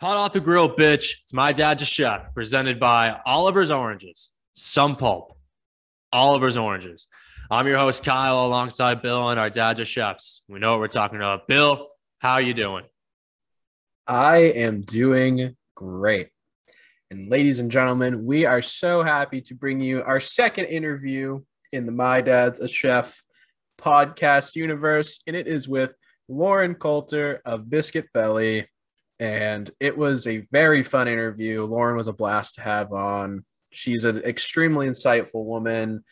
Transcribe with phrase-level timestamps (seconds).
[0.00, 1.14] Hot off the grill, bitch.
[1.24, 5.36] It's my dad's a chef, presented by Oliver's Oranges, some pulp,
[6.12, 7.08] Oliver's Oranges.
[7.50, 10.42] I'm your host, Kyle, alongside Bill and our dad's a chefs.
[10.48, 11.48] We know what we're talking about.
[11.48, 11.88] Bill,
[12.20, 12.84] how you doing?
[14.06, 16.28] I am doing great.
[17.10, 21.40] And ladies and gentlemen, we are so happy to bring you our second interview
[21.72, 23.24] in the My Dad's a Chef
[23.80, 25.20] podcast universe.
[25.26, 25.94] And it is with
[26.28, 28.66] Lauren Coulter of Biscuit Belly
[29.20, 31.64] and it was a very fun interview.
[31.64, 33.42] Lauren was a blast to have on.
[33.70, 36.04] She's an extremely insightful woman,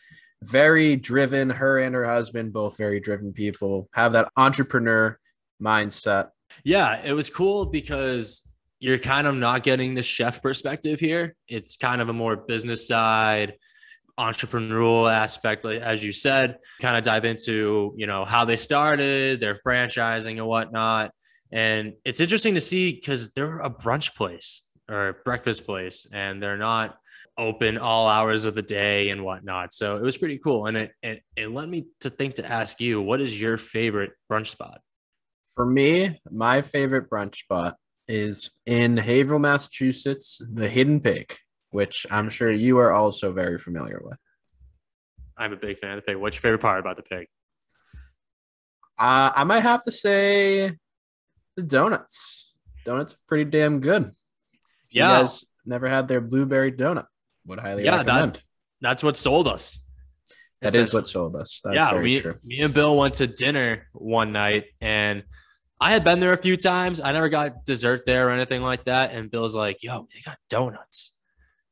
[0.43, 1.49] very driven.
[1.49, 5.17] Her and her husband, both very driven people, have that entrepreneur
[5.61, 6.29] mindset.
[6.63, 8.46] Yeah, it was cool because
[8.79, 11.35] you're kind of not getting the chef perspective here.
[11.47, 13.55] It's kind of a more business side,
[14.19, 19.39] entrepreneurial aspect, like as you said, kind of dive into, you know, how they started,
[19.39, 21.11] their franchising and whatnot
[21.51, 26.57] and it's interesting to see because they're a brunch place or breakfast place and they're
[26.57, 26.97] not
[27.37, 29.71] open all hours of the day and whatnot.
[29.71, 30.65] So it was pretty cool.
[30.65, 34.11] And it, it, it led me to think to ask you, what is your favorite
[34.29, 34.81] brunch spot?
[35.55, 37.75] For me, my favorite brunch spot
[38.07, 41.35] is in Haverhill, Massachusetts, the Hidden Pig,
[41.71, 44.17] which I'm sure you are also very familiar with.
[45.37, 46.17] I'm a big fan of the pig.
[46.17, 47.27] What's your favorite part about the pig?
[48.99, 50.71] Uh, I might have to say
[51.55, 52.53] the donuts.
[52.85, 54.05] Donuts are pretty damn good.
[54.05, 55.11] If yeah.
[55.11, 57.05] You guys never had their blueberry donut.
[57.45, 58.35] Would highly yeah, recommend.
[58.35, 58.43] That,
[58.81, 59.83] that's what sold us.
[60.61, 61.61] That is what sold us.
[61.63, 62.35] That's yeah, me, true.
[62.43, 65.23] me and Bill went to dinner one night and
[65.79, 66.99] I had been there a few times.
[66.99, 69.11] I never got dessert there or anything like that.
[69.11, 71.15] And Bill's like, yo, they got donuts.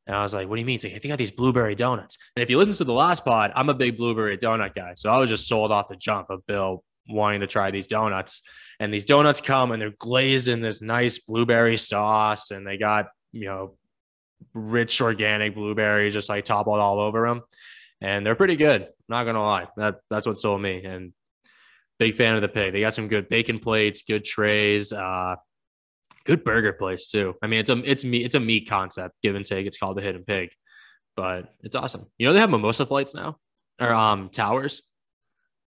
[0.08, 0.74] And I was like, what do you mean?
[0.80, 2.18] He's like, I got these blueberry donuts.
[2.36, 4.94] And if you listen to the last pod, I'm a big blueberry donut guy.
[4.96, 8.42] So I was just sold off the jump of Bill wanting to try these donuts.
[8.80, 13.08] And these donuts come and they're glazed in this nice blueberry sauce, and they got
[13.32, 13.78] you know
[14.54, 17.42] rich organic blueberries just like toppled all over them,
[18.02, 18.88] and they're pretty good.
[19.08, 20.84] Not gonna lie, that that's what sold me.
[20.84, 21.14] And
[22.00, 22.74] big fan of the pig.
[22.74, 25.36] They got some good bacon plates, good trays, uh,
[26.26, 27.36] good burger place too.
[27.42, 29.66] I mean, it's a it's meat it's a meat concept, give and take.
[29.66, 30.50] It's called the Hidden Pig,
[31.16, 32.06] but it's awesome.
[32.18, 33.38] You know they have mimosa flights now,
[33.80, 34.82] or um towers.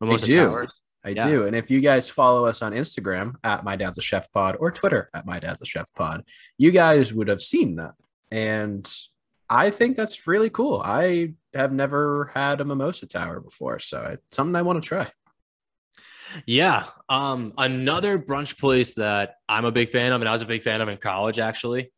[0.02, 0.34] Mimosa.
[0.34, 0.80] Towers.
[1.06, 1.28] I yeah.
[1.28, 1.46] do.
[1.46, 4.72] And if you guys follow us on Instagram at My Dad's a Chef Pod or
[4.72, 6.24] Twitter at My Dad's a Chef Pod,
[6.58, 7.94] you guys would have seen that.
[8.32, 8.92] And
[9.48, 10.82] I think that's really cool.
[10.84, 15.12] I have never had a mimosa tower before, so it's something I want to try.
[16.46, 16.86] Yeah.
[17.10, 20.62] Um, another brunch place that I'm a big fan of, and I was a big
[20.62, 21.92] fan of in college actually.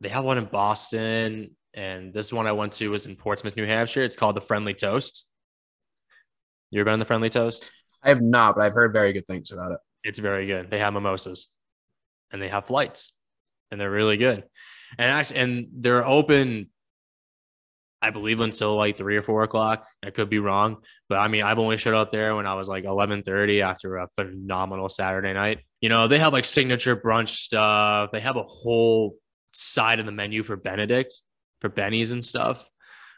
[0.00, 3.66] They have one in Boston, and this one I went to was in Portsmouth, New
[3.66, 4.02] Hampshire.
[4.02, 5.28] It's called the Friendly Toast.
[6.70, 7.70] You ever been on the Friendly Toast?
[8.02, 9.78] I have not, but I've heard very good things about it.
[10.04, 10.70] It's very good.
[10.70, 11.50] They have mimosas
[12.30, 13.12] and they have flights
[13.70, 14.44] and they're really good.
[14.98, 16.70] And actually, and they're open,
[18.00, 19.86] I believe, until like three or four o'clock.
[20.04, 20.78] I could be wrong,
[21.08, 24.08] but I mean, I've only showed up there when I was like 11:30 after a
[24.14, 25.60] phenomenal Saturday night.
[25.80, 28.10] You know, they have like signature brunch stuff.
[28.12, 29.16] They have a whole
[29.52, 31.14] side of the menu for Benedict,
[31.60, 32.68] for Benny's and stuff,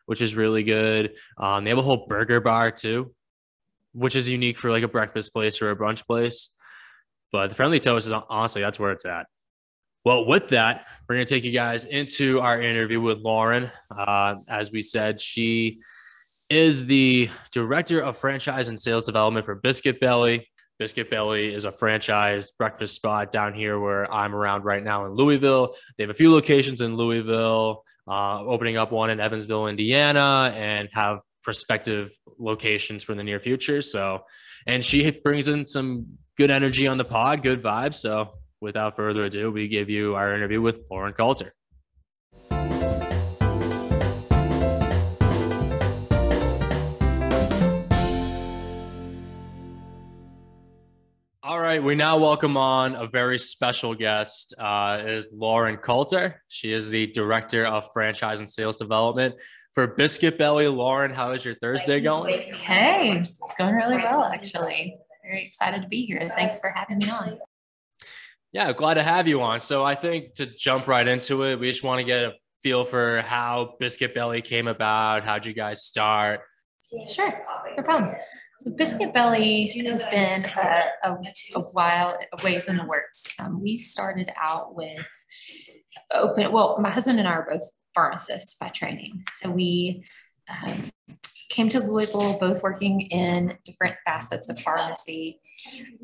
[0.07, 1.13] which is really good.
[1.37, 3.15] Um, they have a whole burger bar too,
[3.93, 6.51] which is unique for like a breakfast place or a brunch place.
[7.33, 9.27] But the friendly toast is honestly that's where it's at.
[10.05, 13.71] Well, with that, we're going to take you guys into our interview with Lauren.
[13.95, 15.81] Uh, as we said, she
[16.49, 20.49] is the director of franchise and sales development for Biscuit Belly.
[20.79, 25.13] Biscuit Belly is a franchised breakfast spot down here where I'm around right now in
[25.13, 25.75] Louisville.
[25.99, 30.89] They have a few locations in Louisville, uh, opening up one in Evansville, Indiana, and
[30.95, 33.83] have prospective locations for the near future.
[33.83, 34.23] So,
[34.67, 36.07] and she brings in some
[36.39, 37.97] good energy on the pod, good vibes.
[37.97, 41.55] So, without further ado, we give you our interview with Lauren Coulter.
[51.43, 54.55] All right, we now welcome on a very special guest.
[54.57, 56.43] Uh, is Lauren Coulter.
[56.49, 59.35] She is the director of franchise and sales development
[59.75, 60.69] for Biscuit Belly.
[60.69, 62.55] Lauren, how is your Thursday going?
[62.55, 64.97] Hey, it's going really well, actually.
[65.25, 66.21] Very excited to be here.
[66.37, 67.39] Thanks for having me on.
[68.53, 69.61] Yeah, glad to have you on.
[69.61, 72.33] So I think to jump right into it, we just want to get a
[72.63, 75.25] feel for how Biscuit Belly came about.
[75.25, 76.41] How'd you guys start?
[77.09, 77.33] Sure,
[77.77, 78.17] no problem.
[78.61, 81.17] So Biscuit Belly has been a, a,
[81.55, 83.27] a while, a ways in the works.
[83.39, 85.07] Um, we started out with
[86.11, 86.51] open.
[86.51, 87.63] Well, my husband and I are both
[87.95, 89.23] pharmacists by training.
[89.31, 90.03] So we
[90.49, 90.91] um,
[91.51, 95.41] came to Louisville, both working in different facets of pharmacy,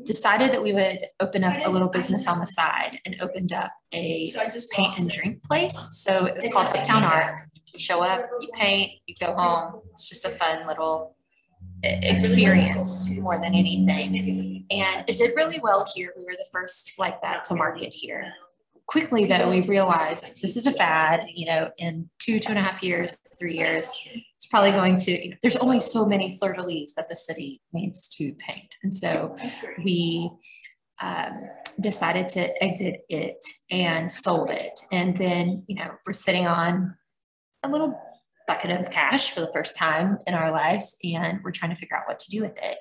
[0.03, 3.71] decided that we would open up a little business on the side and opened up
[3.93, 4.31] a
[4.71, 5.75] paint and drink place.
[5.93, 7.35] So it was called Uptown Art.
[7.73, 9.81] You show up, you paint, you go home.
[9.93, 11.15] It's just a fun little
[11.83, 14.65] experience more than anything.
[14.69, 16.13] And it did really well here.
[16.17, 18.33] We were the first like that to market here.
[18.87, 21.25] Quickly, though, we realized this is a fad.
[21.33, 23.91] You know, in two, two and a half years, three years,
[24.35, 27.15] it's probably going to, you know, there's only so many fleur de lis that the
[27.15, 28.75] city needs to paint.
[28.83, 29.35] And so
[29.83, 30.31] we
[31.01, 31.49] um,
[31.79, 34.79] decided to exit it and sold it.
[34.91, 36.95] And then, you know, we're sitting on
[37.63, 37.99] a little
[38.47, 41.97] bucket of cash for the first time in our lives and we're trying to figure
[41.97, 42.77] out what to do with it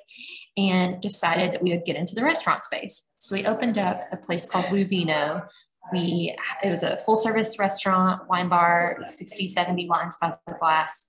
[0.57, 4.17] and decided that we would get into the restaurant space so we opened up a
[4.17, 5.45] place called Louvino
[5.93, 11.07] we it was a full service restaurant wine bar 60 70 wines by the glass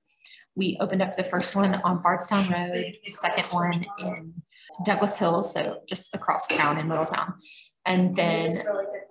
[0.56, 4.34] we opened up the first one on bardstown road the second one in
[4.86, 7.34] douglas hills so just across town in middletown
[7.88, 8.52] and then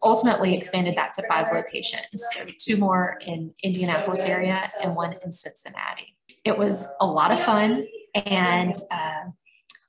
[0.02, 2.04] ultimately expanded that to five locations.
[2.12, 6.14] So two more in Indianapolis area and one in Cincinnati.
[6.44, 9.30] It was a lot of fun and uh,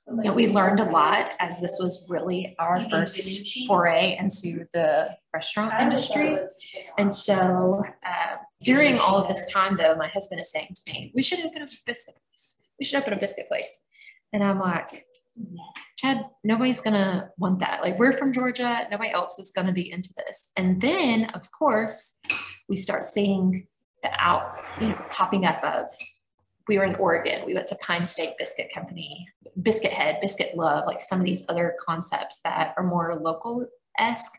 [0.09, 5.15] you know, we learned a lot as this was really our first foray into the
[5.33, 6.37] restaurant industry.
[6.97, 11.11] And so uh, during all of this time, though, my husband is saying to me,
[11.13, 12.55] we should open a biscuit place.
[12.79, 13.81] We should open a biscuit place.
[14.31, 15.05] And I'm like,
[15.97, 17.81] Chad, nobody's gonna want that.
[17.81, 20.51] Like we're from Georgia, nobody else is gonna be into this.
[20.55, 22.13] And then of course,
[22.69, 23.67] we start seeing
[24.03, 25.89] the out, you know, popping up of
[26.67, 27.45] we were in Oregon.
[27.45, 29.27] We went to Pine State Biscuit Company,
[29.61, 33.67] Biscuit Head, Biscuit Love, like some of these other concepts that are more local
[33.97, 34.33] esque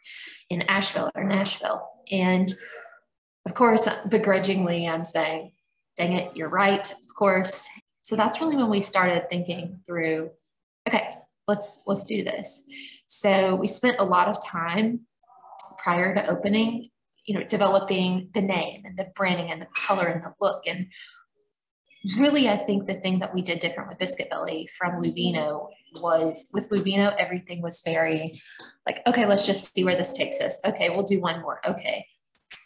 [0.50, 1.88] in Asheville or Nashville.
[2.10, 2.52] And
[3.46, 5.52] of course, begrudgingly, I'm saying,
[5.96, 7.68] dang it, you're right, of course.
[8.02, 10.30] So that's really when we started thinking through
[10.88, 11.10] okay,
[11.46, 12.64] let's let's do this.
[13.08, 15.00] So we spent a lot of time
[15.78, 16.90] prior to opening,
[17.26, 20.66] you know, developing the name and the branding and the color and the look.
[20.66, 20.88] And
[22.16, 25.68] really, I think the thing that we did different with Biscuit Belly from Louvino
[26.00, 28.40] was with Louvino, everything was very
[28.86, 30.60] like, okay, let's just see where this takes us.
[30.64, 31.60] Okay, we'll do one more.
[31.66, 32.06] Okay.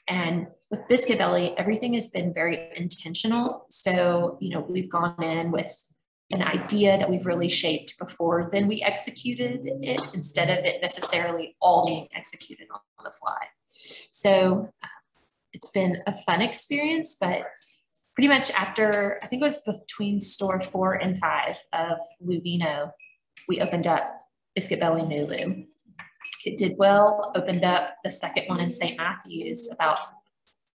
[0.09, 3.67] And with Biscuit Belly, everything has been very intentional.
[3.71, 5.73] So, you know, we've gone in with
[6.31, 11.55] an idea that we've really shaped before then we executed it instead of it necessarily
[11.61, 13.37] all being executed on the fly.
[14.11, 14.73] So
[15.53, 17.45] it's been a fun experience, but
[18.15, 22.91] pretty much after, I think it was between store four and five of Louvino,
[23.49, 24.19] we opened up
[24.55, 25.67] Biscuit Belly Nulu.
[26.45, 28.97] It did well, opened up the second one in St.
[28.97, 29.99] Matthews about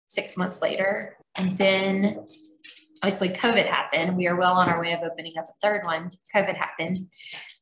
[0.09, 1.17] six months later.
[1.37, 2.27] And then
[3.03, 4.17] obviously COVID happened.
[4.17, 6.11] We are well on our way of opening up a third one.
[6.35, 6.99] COVID happened,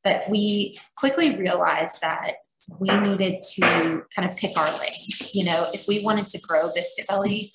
[0.03, 2.35] but we quickly realized that
[2.79, 4.93] we needed to kind of pick our lane.
[5.33, 7.53] You know, if we wanted to grow Biscuit Belly,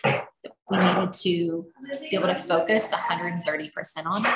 [0.70, 1.66] we needed to
[2.10, 3.72] be able to focus 130%
[4.06, 4.34] on it.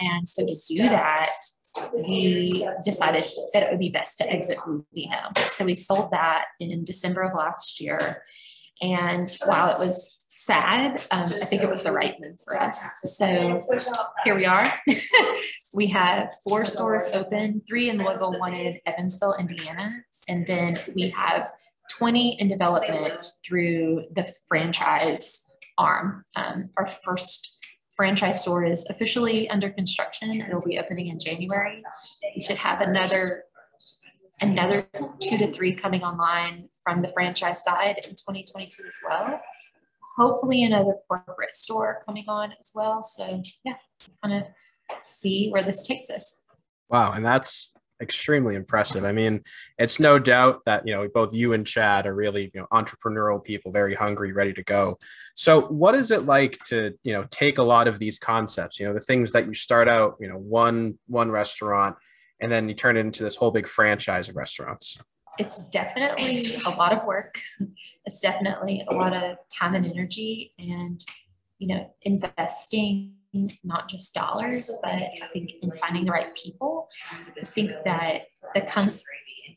[0.00, 1.30] And so to do that,
[1.92, 5.36] we decided that it would be best to exit Louvino.
[5.48, 8.22] So we sold that in December of last year.
[8.80, 11.02] And while it was sad.
[11.10, 12.92] Um, I think it was the right move for us.
[13.02, 13.58] So
[14.24, 14.72] here we are.
[15.74, 19.90] we have four stores open, three in Louisville, one in Evansville, Indiana.
[20.28, 21.50] And then we have
[21.92, 25.44] 20 in development through the franchise
[25.78, 26.24] arm.
[26.36, 27.58] Um, our first
[27.96, 30.30] franchise store is officially under construction.
[30.32, 31.82] It'll be opening in January.
[32.34, 33.44] We should have another
[34.40, 34.88] another
[35.20, 39.40] two to three coming online from the franchise side in 2022 as well
[40.16, 43.02] hopefully another corporate store coming on as well.
[43.02, 43.74] So yeah,
[44.22, 44.44] kind of
[45.02, 46.36] see where this takes us.
[46.88, 49.04] Wow, and that's extremely impressive.
[49.04, 49.42] I mean,
[49.78, 53.42] it's no doubt that you know both you and Chad are really you know entrepreneurial
[53.42, 54.98] people, very hungry, ready to go.
[55.34, 58.86] So, what is it like to you know take a lot of these concepts, you
[58.86, 61.96] know, the things that you start out, you know, one one restaurant,
[62.40, 64.98] and then you turn it into this whole big franchise of restaurants?
[65.38, 66.36] it's definitely
[66.66, 67.40] a lot of work.
[68.04, 71.04] It's definitely a lot of time and energy and,
[71.58, 73.14] you know, investing
[73.62, 76.88] not just dollars, but I think in finding the right people.
[77.40, 78.22] I think that
[78.54, 79.04] that comes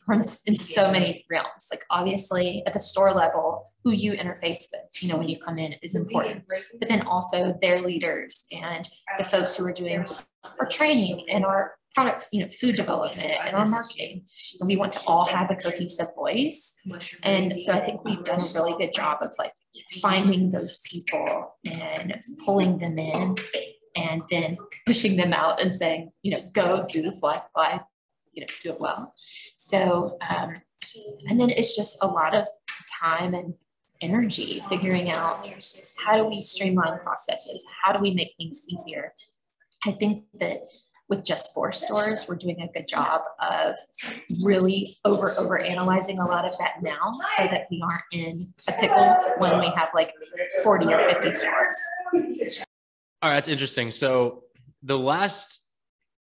[0.05, 1.67] from in so many realms.
[1.71, 5.59] Like obviously at the store level, who you interface with, you know, when you come
[5.59, 6.43] in is important.
[6.79, 10.05] But then also their leaders and the folks who are doing
[10.59, 14.23] our training and our product, you know, food development and our marketing.
[14.59, 16.75] And we want to all have a cohesive voice.
[17.23, 19.53] And so I think we've done a really good job of like
[20.01, 23.35] finding those people and pulling them in
[23.95, 27.81] and then pushing them out and saying, you know, go do the fly fly,
[28.33, 29.13] you know, do it well.
[29.57, 30.55] So, um,
[31.27, 32.47] and then it's just a lot of
[33.01, 33.53] time and
[34.01, 35.49] energy figuring out
[36.05, 37.65] how do we streamline processes?
[37.83, 39.13] How do we make things easier?
[39.85, 40.67] I think that
[41.09, 43.75] with just four stores, we're doing a good job of
[44.43, 48.37] really over over analyzing a lot of that now so that we aren't in
[48.67, 50.13] a pickle when we have like
[50.63, 52.63] 40 or 50 stores.
[53.21, 53.91] All right, that's interesting.
[53.91, 54.43] So
[54.83, 55.61] the last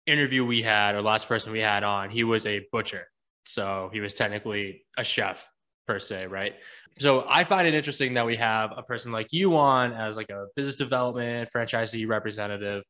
[0.06, 3.08] interview we had or last person we had on, he was a butcher.
[3.46, 5.50] So he was technically a chef
[5.88, 6.54] per se, right?
[7.00, 10.30] So I find it interesting that we have a person like you on as like
[10.30, 12.84] a business development franchisee representative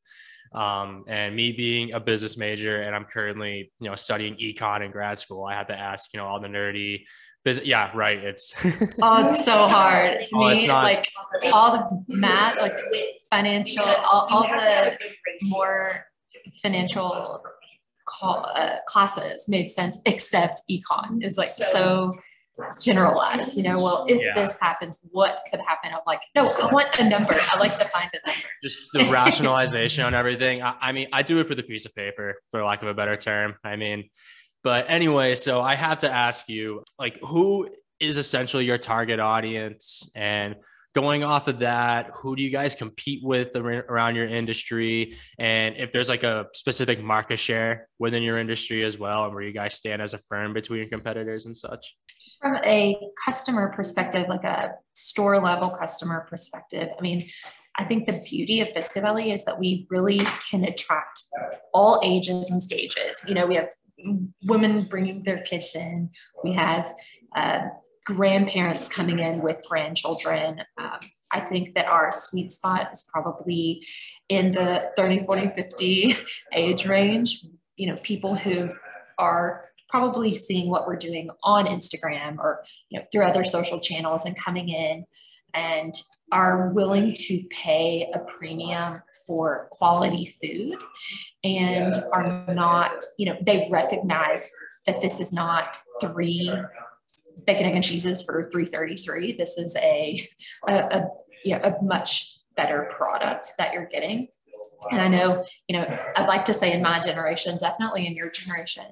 [0.53, 4.91] um, and me being a business major, and I'm currently, you know, studying econ in
[4.91, 5.45] grad school.
[5.45, 7.03] I had to ask, you know, all the nerdy
[7.43, 7.65] business.
[7.65, 8.19] Yeah, right.
[8.19, 8.53] It's
[9.01, 10.67] oh, it's so hard to oh, me.
[10.67, 10.83] Not...
[10.83, 11.07] Like
[11.51, 12.77] all the math, like
[13.29, 14.97] financial, all, all the
[15.43, 16.05] more
[16.61, 17.43] financial
[18.05, 22.11] call, uh, classes made sense, except econ is like so
[22.81, 24.35] generalize, you know, well, if yeah.
[24.35, 25.91] this happens, what could happen?
[25.93, 27.35] I'm like, no, I want a number.
[27.35, 28.47] I like to find a number.
[28.61, 30.61] Just the rationalization on everything.
[30.61, 32.93] I, I, mean, I do it for the piece of paper, for lack of a
[32.93, 33.55] better term.
[33.63, 34.09] I mean,
[34.63, 37.69] but anyway, so I have to ask you, like, who
[37.99, 40.09] is essentially your target audience?
[40.15, 40.55] And
[40.93, 45.17] going off of that, who do you guys compete with around your industry?
[45.39, 49.43] And if there's like a specific market share within your industry as well, and where
[49.43, 51.95] you guys stand as a firm between your competitors and such?
[52.41, 57.23] From a customer perspective, like a store level customer perspective, I mean,
[57.77, 60.21] I think the beauty of Biscuit is that we really
[60.51, 61.23] can attract
[61.73, 63.25] all ages and stages.
[63.27, 63.69] You know, we have
[64.43, 66.11] women bringing their kids in,
[66.43, 66.93] we have
[67.35, 67.61] uh,
[68.05, 70.61] grandparents coming in with grandchildren.
[70.77, 70.99] Um,
[71.31, 73.85] I think that our sweet spot is probably
[74.29, 76.17] in the 30, 40, 50
[76.53, 77.45] age range.
[77.77, 78.69] You know, people who
[79.17, 84.25] are probably seeing what we're doing on Instagram or you know through other social channels
[84.25, 85.05] and coming in
[85.53, 85.93] and
[86.31, 90.75] are willing to pay a premium for quality food
[91.43, 94.49] and are not, you know, they recognize
[94.87, 96.51] that this is not three
[97.45, 100.29] bacon egg and cheeses for 333 this is a
[100.67, 101.07] a, a,
[101.43, 104.27] you know, a much better product that you're getting
[104.91, 108.31] and I know, you know, I'd like to say in my generation, definitely in your
[108.31, 108.85] generation,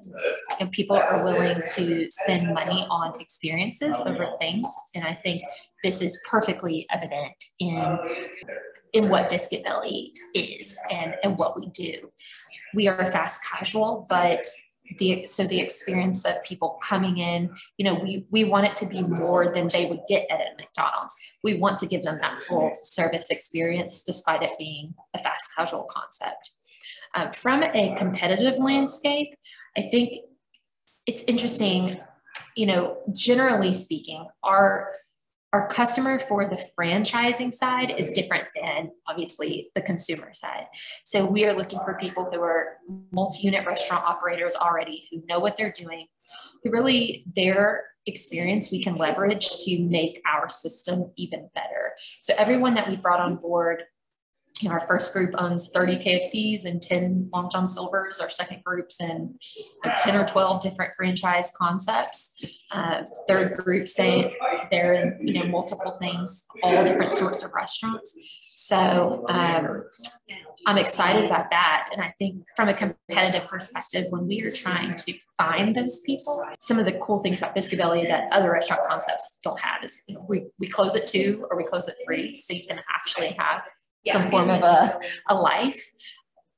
[0.58, 4.66] and people are willing to spend money on experiences over things.
[4.94, 5.42] And I think
[5.84, 7.98] this is perfectly evident in
[8.92, 12.10] in what Biscuit Belly is and, and what we do.
[12.74, 14.44] We are fast casual, but
[14.98, 18.86] the so the experience of people coming in you know we we want it to
[18.86, 21.16] be more than they would get at a mcdonald's.
[21.44, 25.84] We want to give them that full service experience despite it being a fast casual
[25.84, 26.50] concept.
[27.14, 29.34] Um, from a competitive landscape
[29.76, 30.20] i think
[31.06, 32.00] it's interesting
[32.56, 34.88] you know generally speaking our
[35.52, 40.66] our customer for the franchising side is different than obviously the consumer side.
[41.04, 42.78] So we are looking for people who are
[43.12, 46.06] multi-unit restaurant operators already who know what they're doing,
[46.62, 51.92] who really their experience we can leverage to make our system even better.
[52.20, 53.84] So everyone that we brought on board
[54.62, 58.20] you know, our first group owns 30 KFCs and 10 Long John Silvers.
[58.20, 59.34] Our second group's in
[59.98, 62.60] 10 or 12 different franchise concepts.
[62.70, 64.34] Uh, third group saying
[64.70, 68.16] they're in, you know, multiple things, all different sorts of restaurants.
[68.54, 69.84] So um,
[70.66, 71.88] I'm excited about that.
[71.92, 76.46] And I think from a competitive perspective, when we are trying to find those people,
[76.60, 80.14] some of the cool things about Biscuit that other restaurant concepts don't have is you
[80.14, 82.36] know, we, we close at two or we close at three.
[82.36, 83.62] So you can actually have
[84.06, 85.92] some form of a, a life.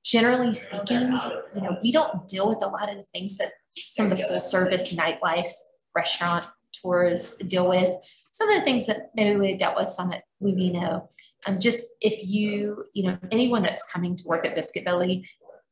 [0.04, 1.18] Generally speaking,
[1.54, 4.24] you know, we don't deal with a lot of the things that some of the
[4.24, 5.48] full service nightlife
[5.94, 6.44] restaurant
[6.82, 7.94] tours deal with.
[8.32, 11.08] Some of the things that maybe we dealt with some at Louvino.
[11.46, 15.26] Um, just if you, you know, anyone that's coming to work at Biscuit Belly,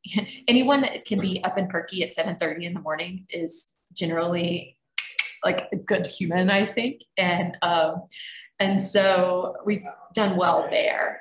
[0.49, 4.79] anyone that can be up and perky at 7:30 in the morning is generally
[5.45, 7.02] like a good human, I think.
[7.17, 8.05] And um,
[8.59, 11.21] and so we've done well there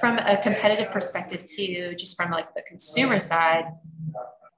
[0.00, 3.64] from a competitive perspective too, just from like the consumer side,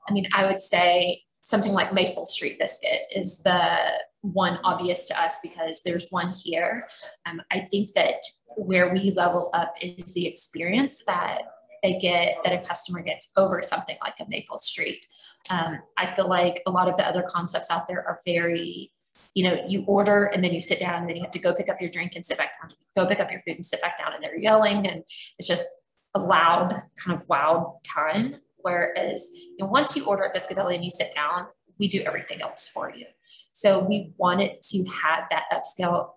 [0.09, 3.79] I mean, I would say something like Maple Street Biscuit is the
[4.23, 6.87] one obvious to us because there's one here.
[7.27, 8.17] Um, I think that
[8.57, 11.43] where we level up is the experience that
[11.83, 15.07] they get, that a customer gets over something like a Maple Street.
[15.51, 18.91] Um, I feel like a lot of the other concepts out there are very
[19.35, 21.55] you know, you order and then you sit down and then you have to go
[21.55, 23.81] pick up your drink and sit back down, go pick up your food and sit
[23.83, 24.87] back down and they're yelling.
[24.87, 25.03] And
[25.39, 25.67] it's just
[26.15, 28.37] a loud, kind of wild time.
[28.59, 31.49] Whereas you know, once you order at Biscuit Belly and you sit down,
[31.79, 33.07] we do everything else for you.
[33.53, 36.11] So we wanted to have that upscale,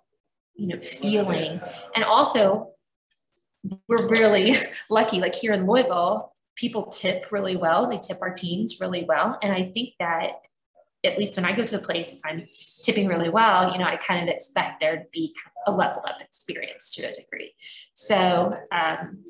[0.55, 1.59] you know, feeling.
[1.95, 2.71] And also
[3.87, 4.55] we're really
[4.89, 7.89] lucky, like here in Louisville, people tip really well.
[7.89, 9.37] They tip our teams really well.
[9.41, 10.41] And I think that
[11.03, 12.47] at least when I go to a place, if I'm
[12.83, 15.33] tipping really well, you know, I kind of expect there to be
[15.65, 17.53] a level of experience to a degree.
[17.93, 19.23] So um,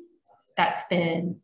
[0.56, 1.40] that's been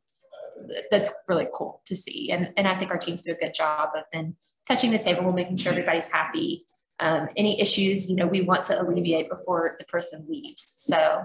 [0.90, 3.90] that's really cool to see, and and I think our teams do a good job
[3.96, 6.64] of then touching the table, making sure everybody's happy.
[7.00, 10.74] Um, any issues, you know, we want to alleviate before the person leaves.
[10.76, 11.24] So,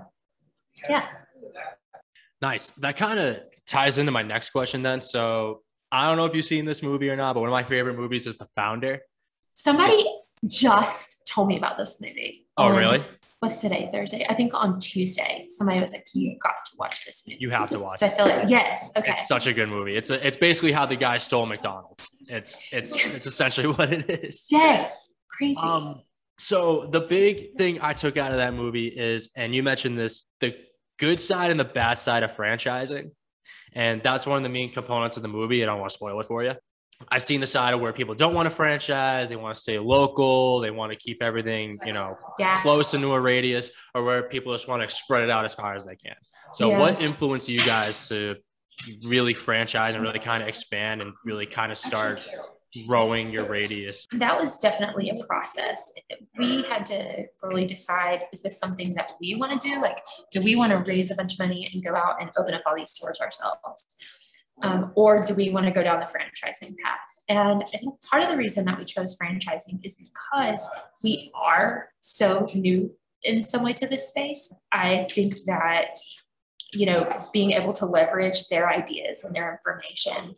[0.90, 1.08] yeah.
[2.42, 2.72] Nice.
[2.72, 3.38] That kind of
[3.68, 5.02] ties into my next question then.
[5.02, 5.62] So
[5.92, 7.96] I don't know if you've seen this movie or not, but one of my favorite
[7.98, 9.02] movies is The Founder.
[9.56, 10.06] Somebody
[10.46, 12.46] just told me about this movie.
[12.58, 13.04] Oh, really?
[13.42, 13.90] Was today?
[13.92, 14.26] Thursday.
[14.30, 17.70] I think on Tuesday, somebody was like, "You've got to watch this movie." You have
[17.70, 18.02] to watch.
[18.02, 18.06] It.
[18.08, 19.12] I feel like yes, okay.
[19.12, 19.96] It's such a good movie.
[19.96, 22.06] It's a, it's basically how the guy stole McDonald's.
[22.28, 23.16] It's it's yes.
[23.16, 24.48] it's essentially what it is.
[24.52, 24.94] Yes,
[25.30, 25.58] crazy.
[25.58, 26.02] Um,
[26.38, 30.26] so the big thing I took out of that movie is, and you mentioned this,
[30.42, 30.56] the
[30.98, 33.12] good side and the bad side of franchising.
[33.74, 35.64] And that's one of the main components of the movie.
[35.64, 36.56] I don't want to spoil it for you.
[37.08, 39.80] I've seen the side of where people don't want to franchise, they want to stay
[39.80, 42.62] local, they want to keep everything, you know, yeah.
[42.62, 45.76] close into a radius, or where people just want to spread it out as far
[45.76, 46.16] as they can.
[46.52, 46.80] So, yeah.
[46.80, 48.36] what influenced you guys to
[49.06, 52.28] really franchise and really kind of expand and really kind of start
[52.88, 54.08] growing your radius?
[54.14, 55.92] That was definitely a process.
[56.38, 59.82] We had to really decide is this something that we want to do?
[59.82, 62.54] Like, do we want to raise a bunch of money and go out and open
[62.54, 63.86] up all these stores ourselves?
[64.62, 67.00] Um, or do we want to go down the franchising path?
[67.30, 70.68] And I think part of the reason that we chose franchising is because
[71.04, 74.54] we are so new in some way to this space.
[74.72, 75.98] I think that,
[76.74, 80.34] you know, being able to leverage their ideas and their information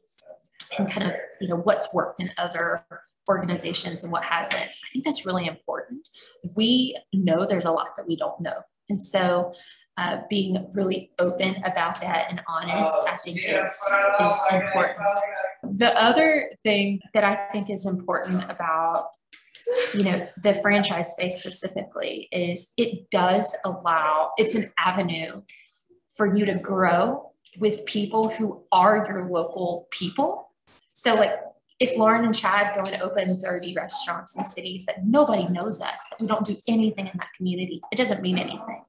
[0.77, 2.85] and kind of you know what's worked in other
[3.29, 4.61] organizations and what hasn't.
[4.61, 6.07] I think that's really important.
[6.55, 8.63] We know there's a lot that we don't know.
[8.89, 9.53] And so
[9.97, 15.19] uh, being really open about that and honest i think is, is important.
[15.63, 19.09] The other thing that i think is important about
[19.93, 25.41] you know the franchise space specifically is it does allow it's an avenue
[26.15, 30.50] for you to grow with people who are your local people
[30.95, 31.33] so like
[31.79, 36.03] if Lauren and Chad go and open 30 restaurants in cities that nobody knows us,
[36.11, 38.83] that we don't do anything in that community, it doesn't mean anything.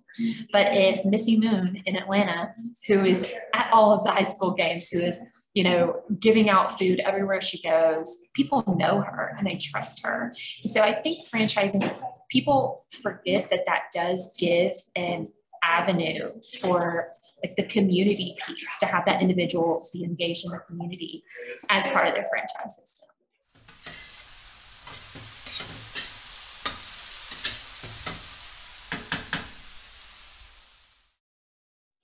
[0.52, 2.52] But if Missy Moon in Atlanta,
[2.86, 5.18] who is at all of the high school games, who is
[5.54, 8.18] you know, giving out food everywhere she goes.
[8.34, 10.32] People know her and they trust her.
[10.62, 11.92] And so I think franchising,
[12.30, 15.26] people forget that that does give an
[15.62, 17.08] avenue for
[17.42, 21.24] like the community piece to have that individual be engaged in the community
[21.70, 23.08] as part of their franchise system.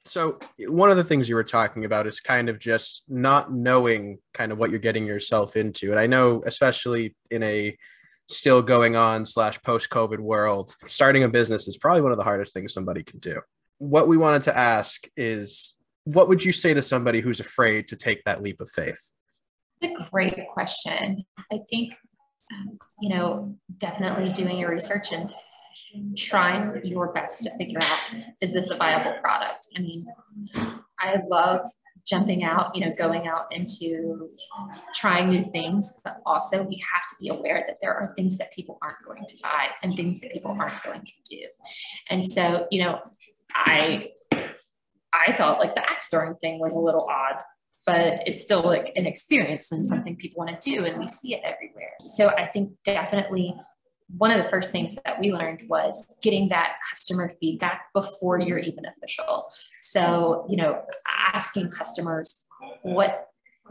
[0.08, 4.18] So one of the things you were talking about is kind of just not knowing
[4.32, 5.90] kind of what you're getting yourself into.
[5.90, 7.76] And I know especially in a
[8.28, 12.24] still going on slash post COVID world, starting a business is probably one of the
[12.24, 13.40] hardest things somebody can do.
[13.78, 17.96] What we wanted to ask is what would you say to somebody who's afraid to
[17.96, 19.12] take that leap of faith?
[19.80, 21.24] It's a great question.
[21.52, 21.94] I think,
[22.52, 25.30] um, you know, definitely doing your research and
[26.16, 29.66] trying your best to figure out is this a viable product?
[29.76, 30.04] I mean,
[30.98, 31.60] I love
[32.08, 34.28] jumping out, you know, going out into
[34.94, 38.52] trying new things, but also we have to be aware that there are things that
[38.52, 41.44] people aren't going to buy and things that people aren't going to do.
[42.10, 43.00] And so, you know,
[43.54, 44.10] I
[45.12, 47.42] I thought like the axe throwing thing was a little odd,
[47.86, 51.34] but it's still like an experience and something people want to do, and we see
[51.34, 51.92] it everywhere.
[52.00, 53.54] So I think definitely
[54.16, 58.58] one of the first things that we learned was getting that customer feedback before you're
[58.58, 59.42] even official.
[59.92, 60.82] So, you know,
[61.32, 62.46] asking customers
[62.82, 63.24] what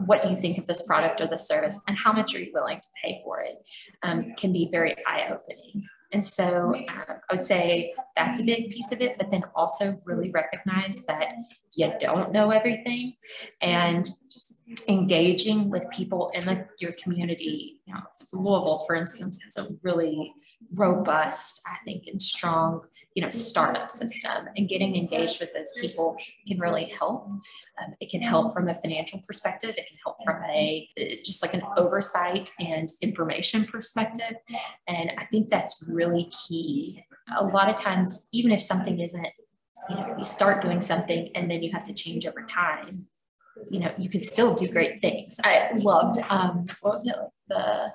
[0.06, 2.52] what do you think of this product or this service and how much are you
[2.54, 3.56] willing to pay for it
[4.04, 5.84] um, can be very eye-opening.
[6.12, 9.96] And so uh, i would say that's a big piece of it but then also
[10.06, 11.32] really recognize that
[11.76, 13.14] you don't know everything.
[13.60, 14.08] And
[14.88, 17.80] engaging with people in the, your community.
[17.86, 18.00] You know,
[18.32, 20.34] Louisville, for instance, has a really
[20.76, 22.82] robust, I think, and strong,
[23.14, 24.48] you know, startup system.
[24.56, 27.26] And getting engaged with those people can really help.
[27.26, 29.70] Um, it can help from a financial perspective.
[29.70, 30.88] It can help from a
[31.24, 34.36] just like an oversight and information perspective.
[34.86, 37.02] And I think that's really key.
[37.36, 39.26] A lot of times, even if something isn't
[39.88, 43.06] you know, you start doing something and then you have to change over time.
[43.70, 45.38] You know, you can still do great things.
[45.44, 47.16] I loved um what was it
[47.48, 47.92] the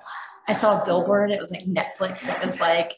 [0.47, 2.93] I saw a billboard, it was like Netflix, it was like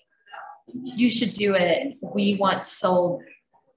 [0.67, 1.95] you should do it.
[2.13, 3.23] We once sold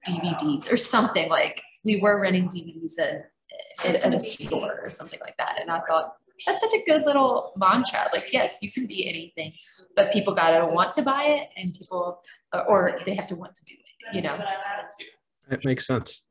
[0.07, 5.35] DVDs or something like we were renting DVDs at, at, a store or something like
[5.37, 5.59] that.
[5.61, 7.99] And I thought, that's such a good little mantra.
[8.13, 9.53] Like, yes, you can be anything,
[9.95, 12.21] but people got to want to buy it and people,
[12.67, 14.37] or they have to want to do it, you know?
[15.51, 16.25] It makes sense.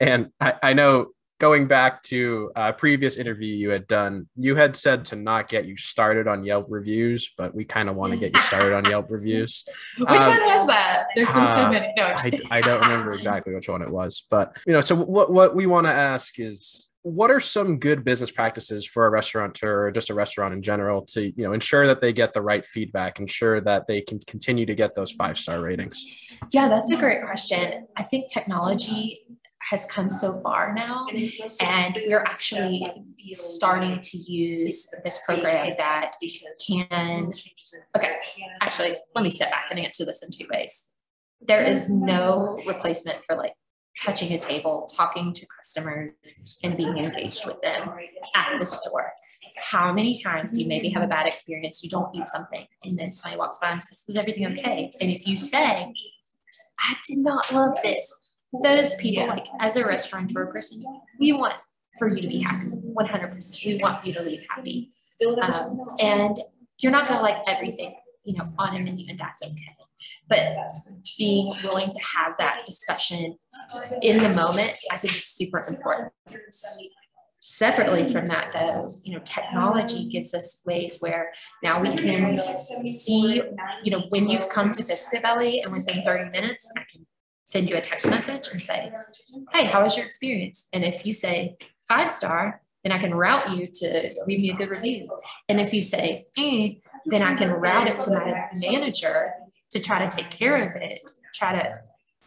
[0.00, 1.08] And I, I know
[1.40, 5.64] going back to a previous interview you had done, you had said to not get
[5.64, 8.84] you started on Yelp reviews, but we kind of want to get you started on
[8.84, 9.64] Yelp reviews.
[9.98, 11.06] Which um, one was that?
[11.16, 11.92] There's been uh, so many.
[11.96, 15.32] No, I, I don't remember exactly which one it was, but you know, so what
[15.32, 19.86] what we want to ask is what are some good business practices for a restaurateur
[19.86, 22.66] or just a restaurant in general to you know ensure that they get the right
[22.66, 26.04] feedback ensure that they can continue to get those five star ratings
[26.52, 29.22] yeah that's a great question i think technology
[29.70, 31.06] has come so far now
[31.60, 32.84] and we're actually
[33.32, 36.14] starting to use this program that
[36.66, 37.32] can
[37.96, 38.16] okay
[38.60, 40.88] actually let me step back and answer this in two ways
[41.40, 43.54] there is no replacement for like
[44.00, 47.96] touching a table, talking to customers, and being engaged with them
[48.34, 49.12] at the store.
[49.56, 51.82] How many times do you maybe have a bad experience?
[51.82, 55.10] You don't eat something, and then somebody walks by and says, "Is everything okay?" And
[55.10, 55.92] if you say,
[56.80, 58.14] "I did not love this,"
[58.62, 60.82] those people, like as a restaurateur person,
[61.18, 61.54] we want
[61.98, 63.64] for you to be happy, one hundred percent.
[63.64, 64.92] We want you to leave happy,
[65.26, 66.34] um, and
[66.78, 69.76] you're not gonna like everything, you know, on a menu, and that's okay
[70.28, 70.56] but
[71.18, 73.36] being willing to have that discussion
[74.02, 76.12] in the moment, I think is super important.
[77.40, 81.32] Separately from that, though, you know, technology gives us ways where
[81.62, 83.42] now we can see,
[83.82, 87.06] you know, when you've come to Biscuit Belly and within 30 minutes, I can
[87.50, 88.92] send you a text message and say,
[89.52, 90.68] hey, how was your experience?
[90.72, 91.56] And if you say
[91.88, 95.04] five star, then I can route you to leave me a good review.
[95.48, 96.74] And if you say, eh,
[97.06, 99.14] then I can route it to my manager
[99.70, 101.74] to try to take care of it, try to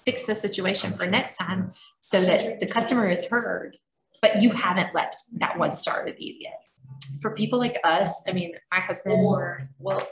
[0.05, 3.77] fix the situation for next time so that the customer is heard,
[4.21, 6.59] but you haven't left that one star review yet.
[7.21, 9.17] For people like us, I mean, my husband
[9.79, 10.03] will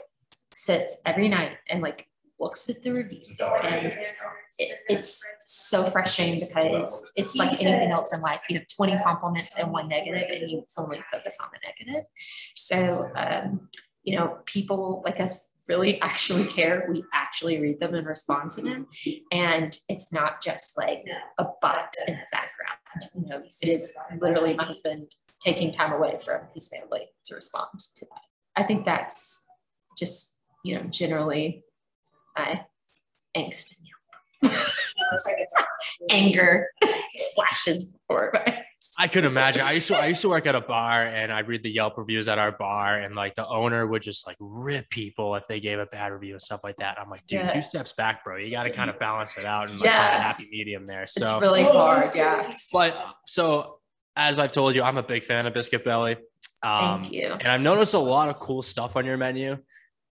[0.54, 2.08] sit every night and like
[2.42, 3.96] looks at the reviews and
[4.58, 9.56] it, it's so frustrating because it's like anything else in life you have 20 compliments
[9.56, 12.04] and one negative and you only focus on the negative
[12.54, 13.68] so um,
[14.02, 16.86] you know people like us really actually care.
[16.90, 18.86] We actually read them and respond to them.
[19.30, 21.04] And it's not just like
[21.38, 23.12] a bot in the background.
[23.14, 27.78] You know, it is literally my husband taking time away from his family to respond
[27.96, 28.60] to that.
[28.60, 29.44] I think that's
[29.96, 31.64] just, you know, generally
[32.36, 32.64] my
[33.36, 33.74] angst.
[36.10, 36.68] Anger
[37.34, 38.64] flashes before my
[38.98, 39.62] I could imagine.
[39.62, 41.96] I used to I used to work at a bar and I'd read the Yelp
[41.96, 45.60] reviews at our bar and like the owner would just like rip people if they
[45.60, 47.00] gave a bad review and stuff like that.
[47.00, 47.46] I'm like, dude, yeah.
[47.46, 48.36] two steps back, bro.
[48.36, 50.08] You got to kind of balance it out and like yeah.
[50.08, 51.06] find a happy medium there.
[51.06, 52.50] So it's really hard, yeah.
[52.72, 52.94] But
[53.26, 53.78] so
[54.16, 56.16] as I've told you, I'm a big fan of Biscuit Belly.
[56.62, 57.28] Um, Thank you.
[57.28, 59.56] And I've noticed a lot of cool stuff on your menu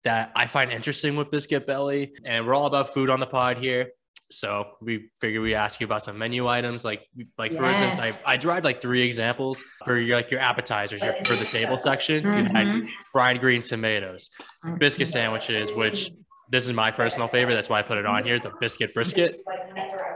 [0.06, 2.12] that I find interesting with Biscuit Belly.
[2.24, 3.90] And we're all about food on the pod here.
[4.30, 7.60] So we figured we ask you about some menu items, like like yes.
[7.60, 11.34] for instance, I I tried like three examples for your like your appetizers your, for
[11.34, 12.24] the table section.
[12.24, 12.46] Mm-hmm.
[12.46, 12.86] You had mm-hmm.
[13.12, 14.30] fried green tomatoes,
[14.64, 14.78] mm-hmm.
[14.78, 16.10] biscuit sandwiches, which
[16.48, 17.54] this is my personal favorite.
[17.54, 18.40] That's why I put it on here.
[18.40, 19.32] The biscuit brisket.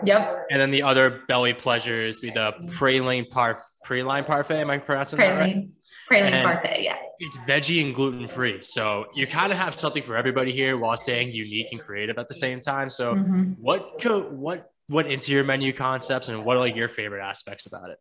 [0.04, 0.46] Yep.
[0.50, 4.60] And then the other belly pleasures be the praline par praline parfait.
[4.60, 5.26] Am I pronouncing praline.
[5.26, 5.68] that right?
[6.10, 6.96] Praline parfait, yeah.
[7.20, 8.58] It's veggie and gluten free.
[8.62, 12.26] So you kind of have something for everybody here while staying unique and creative at
[12.26, 12.90] the same time.
[12.90, 13.52] So mm-hmm.
[13.60, 17.66] what co- what what into your menu concepts and what are like your favorite aspects
[17.66, 17.98] about it?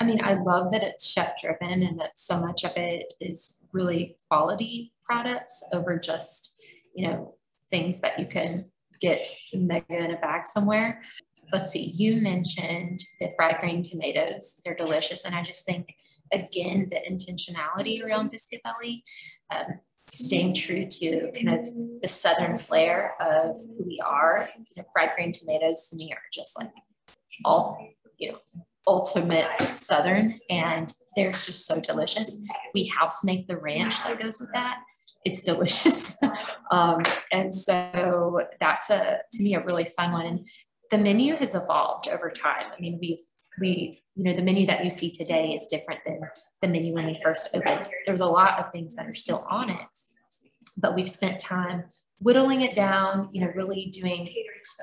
[0.00, 3.60] I mean, I love that it's chef driven and that so much of it is
[3.72, 6.60] really quality products over just,
[6.94, 7.34] you know,
[7.70, 8.64] things that you can
[9.00, 9.20] get
[9.54, 11.02] mega in a bag somewhere.
[11.52, 14.60] Let's see, you mentioned the fried green tomatoes.
[14.64, 15.24] They're delicious.
[15.24, 15.94] And I just think
[16.32, 19.04] again, the intentionality around Biscuit Belly,
[19.54, 21.66] um, staying true to kind of
[22.00, 24.48] the Southern flair of who we are.
[24.56, 26.70] You know, fried green tomatoes to me are just like
[27.44, 27.78] all,
[28.18, 28.38] you know,
[28.86, 32.38] ultimate Southern, and they're just so delicious.
[32.74, 34.82] We house make the ranch that goes with that.
[35.24, 36.18] It's delicious.
[36.70, 40.26] um, and so that's a, to me, a really fun one.
[40.26, 40.46] And
[40.90, 42.66] the menu has evolved over time.
[42.76, 43.20] I mean, we've
[43.60, 46.20] we, you know, the menu that you see today is different than
[46.62, 47.88] the menu when we first opened.
[48.06, 49.86] There's a lot of things that are still on it,
[50.80, 51.84] but we've spent time
[52.18, 54.28] whittling it down, you know, really doing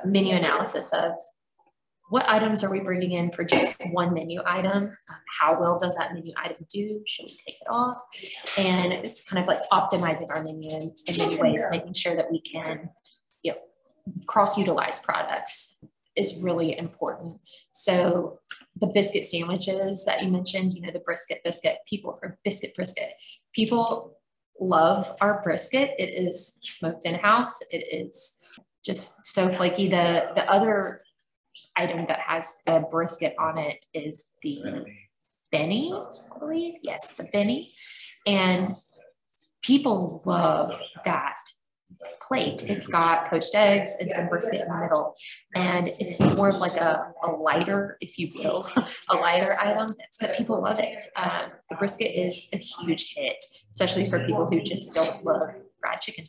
[0.06, 1.14] menu analysis of
[2.10, 4.84] what items are we bringing in for just one menu item?
[4.84, 7.02] Um, how well does that menu item do?
[7.08, 7.98] Should we take it off?
[8.58, 12.30] And it's kind of like optimizing our menu in, in many ways, making sure that
[12.30, 12.90] we can,
[13.44, 13.58] you know,
[14.28, 15.82] cross-utilize products
[16.18, 17.40] is really important.
[17.72, 18.40] So
[18.78, 23.14] the biscuit sandwiches that you mentioned, you know, the brisket biscuit, people for biscuit brisket,
[23.54, 24.18] people
[24.60, 25.92] love our brisket.
[25.98, 27.60] It is smoked in house.
[27.70, 28.38] It is
[28.84, 29.90] just so flaky.
[29.90, 31.02] The the other
[31.76, 34.86] item that has the brisket on it is the
[35.52, 36.76] Benny, I believe.
[36.82, 37.74] Yes, the Benny.
[38.26, 38.76] And
[39.62, 41.51] people love that
[42.28, 42.64] plate.
[42.64, 45.16] It's got poached eggs and some brisket in the middle.
[45.56, 48.68] And it's more of like a, a lighter, if you will,
[49.10, 49.88] a lighter item,
[50.20, 51.04] but people love it.
[51.16, 55.44] Um, the brisket is a huge hit, especially for people who just don't love
[55.80, 56.26] fried chicken.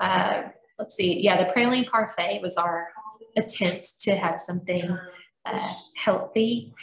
[0.00, 0.42] Uh,
[0.78, 1.20] let's see.
[1.20, 2.88] Yeah, the praline parfait was our
[3.36, 4.98] attempt to have something
[5.44, 6.74] uh, healthy.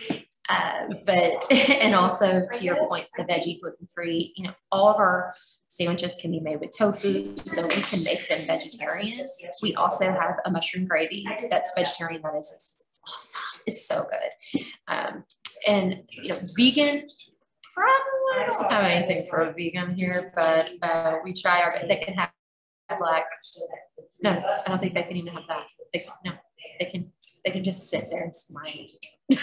[0.50, 4.34] Uh, but and also to your point, the veggie gluten free.
[4.36, 5.34] You know, all of our
[5.68, 9.26] sandwiches can be made with tofu, so we can make them vegetarian.
[9.62, 13.42] We also have a mushroom gravy that's vegetarian that is awesome.
[13.68, 14.64] It's so good.
[14.88, 15.24] Um,
[15.68, 17.08] and you know, vegan.
[17.76, 21.78] Probably I don't have anything for a vegan here, but uh, we try our.
[21.88, 22.32] They can have
[23.00, 23.26] black.
[24.24, 25.68] No, I don't think they can even have that.
[25.94, 26.32] They, no,
[26.80, 27.12] they can.
[27.46, 28.88] They can just sit there and smile.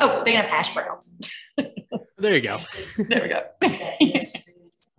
[0.00, 1.10] oh, they can have hash browns.
[2.18, 2.58] there you go.
[3.08, 3.42] there we go.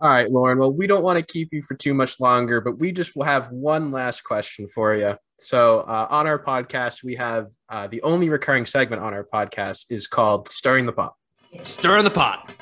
[0.02, 0.58] All right, Lauren.
[0.58, 3.24] Well, we don't want to keep you for too much longer, but we just will
[3.24, 5.16] have one last question for you.
[5.40, 9.86] So, uh, on our podcast, we have uh, the only recurring segment on our podcast
[9.90, 11.14] is called "Stirring the Pot."
[11.64, 12.54] Stirring the pot.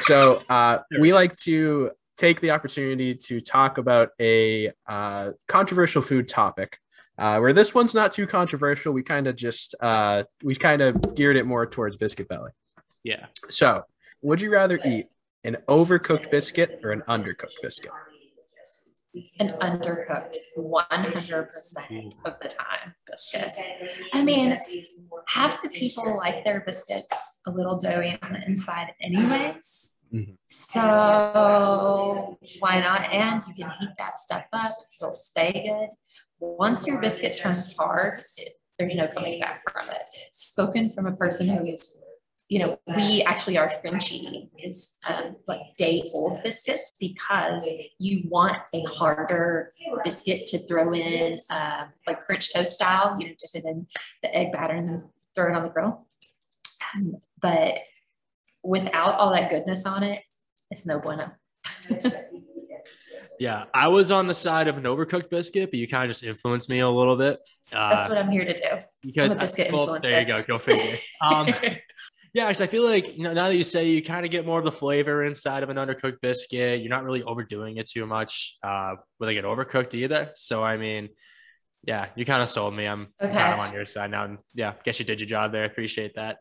[0.00, 6.28] So, uh, we like to take the opportunity to talk about a uh, controversial food
[6.28, 6.78] topic.
[7.18, 11.14] Uh, where this one's not too controversial, we kind of just uh, we kind of
[11.14, 12.50] geared it more towards biscuit belly.
[13.04, 13.26] Yeah.
[13.48, 13.84] So,
[14.22, 15.08] would you rather eat
[15.44, 17.90] an overcooked biscuit or an undercooked biscuit?
[19.38, 23.50] An undercooked 100% of the time biscuit.
[24.14, 24.56] I mean,
[25.28, 29.92] half the people like their biscuits a little doughy on the inside, anyways.
[30.14, 30.36] Mhm.
[30.46, 33.02] So why not?
[33.12, 35.90] And you can heat that stuff up, it'll stay good.
[36.42, 40.02] Once your biscuit turns hard, it, there's no coming back from it.
[40.32, 41.76] Spoken from a person who
[42.48, 47.66] you know, we actually our Frenchie is um, like day old biscuits because
[47.98, 49.70] you want a harder
[50.04, 53.16] biscuit to throw in, uh, like French toast style.
[53.18, 53.86] You know, dip it in
[54.22, 55.02] the egg batter and then
[55.34, 56.06] throw it on the grill.
[56.94, 57.78] Um, but
[58.62, 60.18] without all that goodness on it,
[60.70, 61.30] it's no bueno.
[63.40, 63.64] Yeah.
[63.74, 66.68] I was on the side of an overcooked biscuit, but you kind of just influenced
[66.68, 67.38] me a little bit.
[67.72, 68.78] Uh, That's what I'm here to do.
[69.02, 70.02] because I'm a biscuit I- well, influencer.
[70.02, 70.42] there you go.
[70.42, 70.98] Go figure.
[71.22, 71.48] Um,
[72.34, 74.46] yeah, actually, I feel like you know, now that you say you kind of get
[74.46, 78.06] more of the flavor inside of an undercooked biscuit, you're not really overdoing it too
[78.06, 80.30] much uh, when they get overcooked either.
[80.36, 81.10] So, I mean,
[81.84, 82.86] yeah, you kind of sold me.
[82.86, 83.32] I'm Okay.
[83.32, 84.24] kind of on your side now.
[84.24, 85.62] And yeah, guess you did your job there.
[85.62, 86.38] I appreciate that.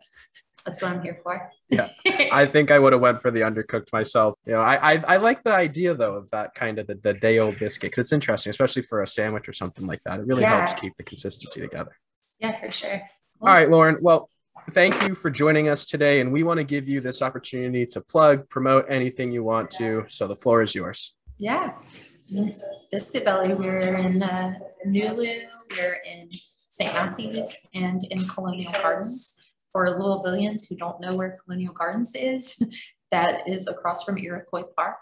[0.66, 1.50] That's what I'm here for.
[1.70, 1.90] Yeah.
[2.32, 4.36] I think I would have went for the undercooked myself.
[4.46, 7.14] You know, I I, I like the idea though of that kind of the, the
[7.14, 10.20] day old biscuit because it's interesting, especially for a sandwich or something like that.
[10.20, 10.58] It really Yeah.
[10.66, 11.96] helps keep the consistency together.
[12.40, 13.02] yeah, for sure.
[13.42, 13.98] All right, Lauren.
[14.02, 14.30] Well,
[14.72, 18.02] thank you for joining us today, and we want to give you this opportunity to
[18.02, 20.06] plug, promote anything you want to.
[20.10, 21.16] So the floor is yours.
[21.40, 21.74] Yeah.
[22.92, 24.54] Biscuit Belly, we're in uh,
[24.88, 25.42] Nulu,
[25.78, 26.30] we're in
[26.70, 26.94] St.
[26.94, 29.36] Matthews, and in Colonial Gardens.
[29.72, 32.62] For Louisvillians who don't know where Colonial Gardens is,
[33.12, 34.98] that is across from Iroquois Park.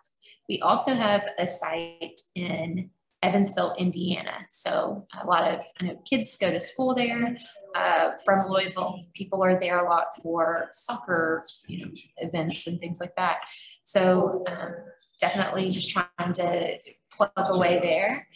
[0.47, 2.89] We also have a site in
[3.21, 4.45] Evansville, Indiana.
[4.49, 7.35] So a lot of I know kids go to school there
[7.75, 8.97] uh, from Louisville.
[9.13, 13.37] People are there a lot for soccer, you know, events and things like that.
[13.83, 14.73] So um,
[15.19, 16.79] definitely just trying to
[17.11, 18.27] plug away there.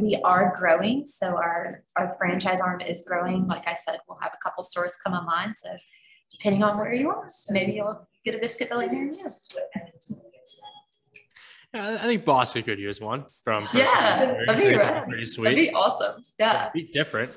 [0.00, 3.46] We are growing, so our our franchise arm is growing.
[3.48, 5.54] Like I said, we'll have a couple stores come online.
[5.54, 5.70] So
[6.30, 9.12] depending on where you are, maybe you'll get a biscuit belly near you.
[11.74, 13.66] Yeah, I- I think Boston could use one from.
[13.66, 14.46] from Yeah, Cincinnati.
[14.46, 15.04] that'd be It's rad.
[15.04, 15.54] Pretty That'd sweet.
[15.54, 16.22] be awesome.
[16.38, 16.70] Yeah.
[16.72, 17.32] Be different.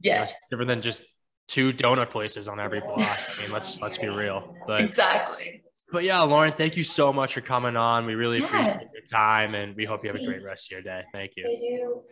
[0.00, 0.48] Yes.
[0.48, 1.02] Different than just
[1.48, 2.98] two donut places on every block.
[3.00, 4.56] I mean, let's let's be real.
[4.66, 5.62] But Exactly.
[5.92, 8.06] But yeah, Lauren, thank you so much for coming on.
[8.06, 8.46] We really Yeah.
[8.46, 11.04] appreciate your time, and we hope you have a great rest of your day.
[11.12, 12.04] Thank you.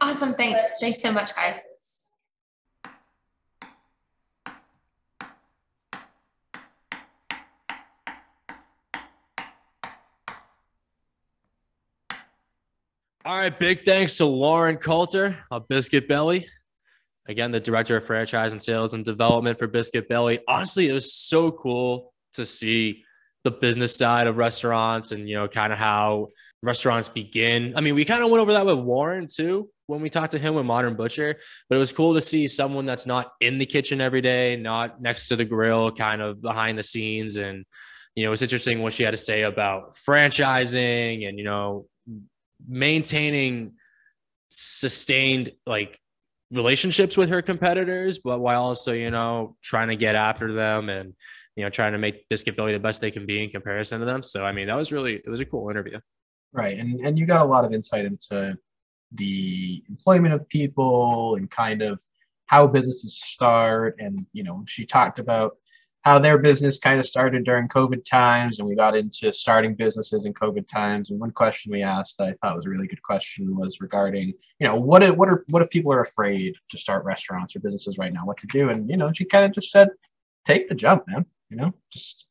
[0.00, 0.32] Awesome.
[0.34, 0.62] Thanks.
[0.80, 1.60] Thanks so much, guys.
[13.26, 16.46] All right, big thanks to Lauren Coulter of Biscuit Belly.
[17.26, 20.40] Again, the director of franchise and sales and development for Biscuit Belly.
[20.46, 23.02] Honestly, it was so cool to see
[23.44, 26.28] the business side of restaurants and you know kind of how
[26.62, 27.74] restaurants begin.
[27.76, 30.38] I mean, we kind of went over that with Warren too when we talked to
[30.38, 31.36] him with Modern Butcher,
[31.68, 35.02] but it was cool to see someone that's not in the kitchen every day, not
[35.02, 37.66] next to the grill, kind of behind the scenes and
[38.14, 41.86] you know, it's interesting what she had to say about franchising and, you know,
[42.66, 43.72] maintaining
[44.50, 45.98] sustained like
[46.52, 51.14] relationships with her competitors, but while also, you know, trying to get after them and,
[51.56, 54.06] you know, trying to make Biscuit Belly the best they can be in comparison to
[54.06, 54.22] them.
[54.22, 55.98] So, I mean, that was really, it was a cool interview.
[56.52, 56.78] Right.
[56.78, 58.56] And, and you got a lot of insight into
[59.12, 62.00] the employment of people and kind of
[62.46, 63.96] how businesses start.
[63.98, 65.56] And, you know, she talked about
[66.04, 70.26] how their business kind of started during COVID times, and we got into starting businesses
[70.26, 71.10] in COVID times.
[71.10, 74.34] And one question we asked that I thought was a really good question was regarding,
[74.58, 77.96] you know, what what are what if people are afraid to start restaurants or businesses
[77.96, 78.26] right now?
[78.26, 78.68] What to do?
[78.68, 79.88] And you know, she kind of just said,
[80.44, 81.24] take the jump, man.
[81.54, 82.26] You know, just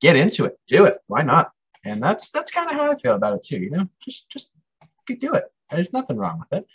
[0.00, 0.96] get into it, do it.
[1.06, 1.50] Why not?
[1.84, 3.58] And that's that's kind of how I feel about it too.
[3.58, 4.50] You know, just just
[5.06, 5.44] do it.
[5.70, 6.66] There's nothing wrong with it.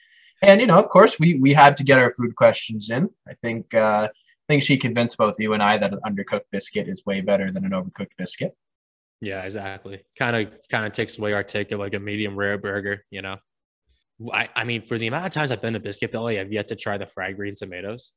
[0.41, 3.09] And you know, of course, we we had to get our food questions in.
[3.27, 3.73] I think.
[3.73, 4.09] uh
[4.49, 7.51] I think she convinced both you and I that an undercooked biscuit is way better
[7.51, 8.55] than an overcooked biscuit.
[9.19, 10.03] Yeah, exactly.
[10.17, 13.21] Kind of kind of takes away our take of like a medium rare burger, you
[13.21, 13.35] know.
[14.31, 16.67] I, I mean, for the amount of times I've been to Biscuit Belly, I've yet
[16.67, 18.13] to try the fried green tomatoes.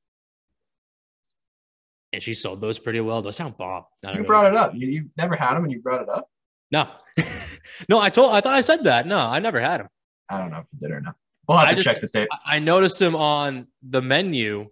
[2.12, 3.22] And she sold those pretty well.
[3.22, 3.84] Those sound bomb.
[4.02, 4.74] You brought it up.
[4.74, 6.28] You, you never had them and you brought it up?
[6.72, 6.88] No.
[7.88, 9.06] no, I told I thought I said that.
[9.06, 9.88] No, I never had them.
[10.28, 11.14] I don't know if you did or not.
[11.48, 12.28] We'll have I to just, check the tape.
[12.44, 14.68] I noticed them on the menu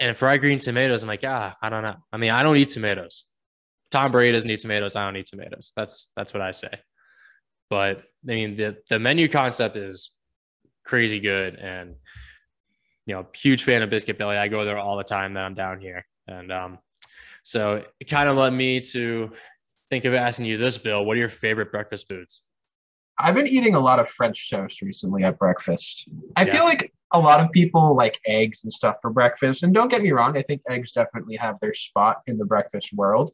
[0.00, 1.96] and fried green tomatoes, I'm like, ah, I don't know.
[2.12, 3.24] I mean, I don't eat tomatoes.
[3.90, 4.96] Tom Brady doesn't eat tomatoes.
[4.96, 5.72] I don't eat tomatoes.
[5.74, 6.70] That's that's what I say.
[7.70, 10.10] But I mean, the the menu concept is
[10.84, 11.94] crazy good, and
[13.08, 14.36] you know, huge fan of Biscuit Belly.
[14.36, 16.78] I go there all the time that I'm down here, and um,
[17.42, 19.32] so it kind of led me to
[19.88, 21.04] think of asking you this, Bill.
[21.04, 22.42] What are your favorite breakfast foods?
[23.18, 26.08] I've been eating a lot of French toast recently at breakfast.
[26.36, 26.52] I yeah.
[26.52, 29.62] feel like a lot of people like eggs and stuff for breakfast.
[29.62, 32.92] And don't get me wrong, I think eggs definitely have their spot in the breakfast
[32.92, 33.32] world.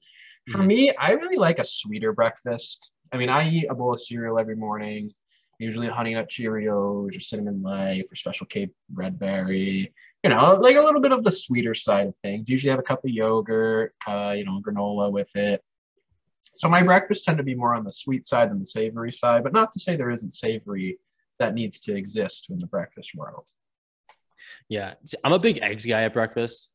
[0.51, 0.67] For mm-hmm.
[0.69, 2.93] me, I really like a sweeter breakfast.
[3.13, 5.11] I mean, I eat a bowl of cereal every morning,
[5.59, 9.93] usually honey nut Cheerios or cinnamon life or special K red berry.
[10.23, 12.49] You know, like a little bit of the sweeter side of things.
[12.49, 15.63] Usually have a cup of yogurt, uh, you know, granola with it.
[16.57, 19.43] So my breakfasts tend to be more on the sweet side than the savory side,
[19.43, 20.99] but not to say there isn't savory
[21.39, 23.47] that needs to exist in the breakfast world.
[24.69, 26.71] Yeah, I'm a big eggs guy at breakfast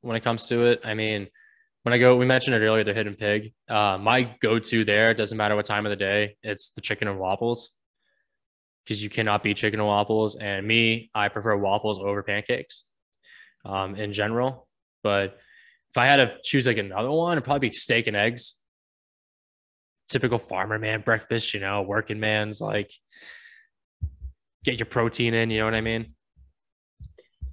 [0.00, 0.80] when it comes to it.
[0.84, 1.28] I mean,
[1.82, 3.52] when I go, we mentioned it earlier, the hidden pig.
[3.68, 6.36] Uh, my go-to there doesn't matter what time of the day.
[6.42, 7.72] It's the chicken and waffles
[8.84, 10.36] because you cannot beat chicken and waffles.
[10.36, 12.84] And me, I prefer waffles over pancakes
[13.64, 14.68] um, in general.
[15.02, 15.38] But
[15.90, 18.54] if I had to choose like another one, it'd probably be steak and eggs
[20.08, 22.90] typical farmer man breakfast, you know, working man's like
[24.64, 26.14] get your protein in, you know what I mean?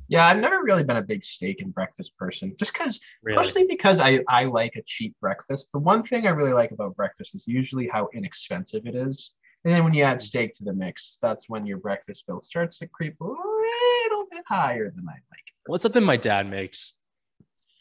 [0.08, 3.40] Yeah, I've never really been a big steak and breakfast person, just because, really?
[3.40, 5.72] especially because I, I like a cheap breakfast.
[5.72, 9.32] The one thing I really like about breakfast is usually how inexpensive it is.
[9.64, 12.80] And then when you add steak to the mix, that's when your breakfast bill starts
[12.80, 15.44] to creep a little bit higher than I like.
[15.68, 16.96] What's something my dad makes?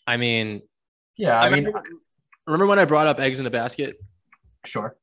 [0.06, 0.62] I mean,
[1.16, 1.88] yeah, I, I mean, remember,
[2.46, 3.96] remember when I brought up eggs in the basket?
[4.64, 4.96] Sure.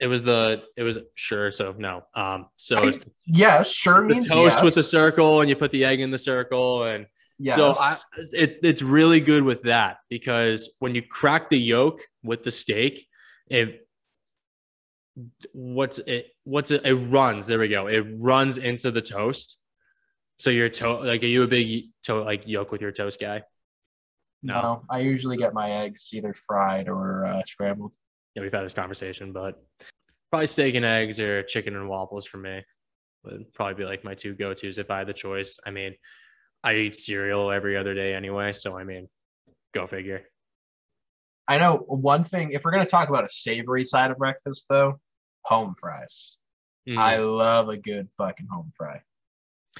[0.00, 4.14] It was the it was sure so no um so I, it's yeah sure the
[4.14, 4.62] means toast yes.
[4.64, 7.06] with the circle and you put the egg in the circle and
[7.38, 7.54] yes.
[7.54, 7.98] so I
[8.32, 13.06] it, it's really good with that because when you crack the yolk with the steak
[13.48, 13.86] it
[15.52, 19.58] what's it what's it it runs there we go it runs into the toast
[20.38, 23.42] so your toe like are you a big toe like yolk with your toast guy
[24.42, 24.54] no.
[24.54, 27.94] no I usually get my eggs either fried or uh, scrambled
[28.34, 29.62] yeah, we've had this conversation, but
[30.30, 32.64] probably steak and eggs or chicken and waffles for me
[33.24, 35.58] would probably be like my two go tos if I had the choice.
[35.64, 35.94] I mean,
[36.64, 39.08] I eat cereal every other day anyway, so I mean,
[39.74, 40.22] go figure.
[41.46, 42.52] I know one thing.
[42.52, 44.98] If we're gonna talk about a savory side of breakfast, though,
[45.44, 46.36] home fries.
[46.88, 46.98] Mm.
[46.98, 49.02] I love a good fucking home fry.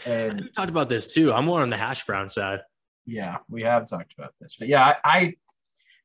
[0.06, 1.32] And we talked about this too.
[1.32, 2.60] I'm more on the hash brown side.
[3.04, 5.34] Yeah, we have talked about this, but yeah, I, I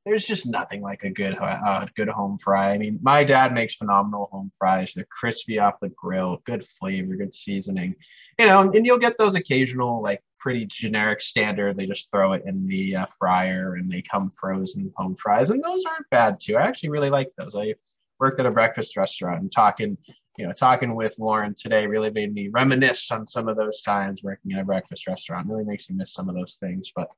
[0.08, 2.72] there's just nothing like a good uh, good home fry.
[2.72, 4.94] I mean, my dad makes phenomenal home fries.
[4.94, 7.94] They're crispy off the grill, good flavor, good seasoning.
[8.40, 11.76] You know, and you'll get those occasional like pretty generic standard.
[11.76, 15.62] They just throw it in the uh, fryer and they come frozen home fries, and
[15.62, 16.56] those aren't bad too.
[16.56, 17.56] I actually really like those.
[17.56, 17.76] I
[18.20, 19.98] worked at a breakfast restaurant and talking
[20.38, 24.22] you know, talking with Lauren today really made me reminisce on some of those times
[24.22, 25.48] working in a breakfast restaurant.
[25.48, 26.92] Really makes me miss some of those things.
[26.96, 27.10] But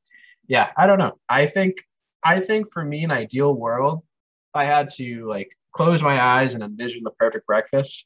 [0.47, 1.19] yeah, I don't know.
[1.27, 1.83] I think
[2.23, 4.03] I think for me, an ideal world,
[4.53, 8.05] I had to like close my eyes and envision the perfect breakfast.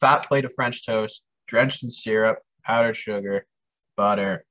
[0.00, 3.46] Fat plate of French toast, drenched in syrup, powdered sugar,
[3.96, 4.44] butter,